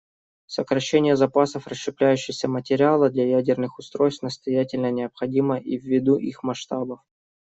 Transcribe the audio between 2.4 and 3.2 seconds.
материала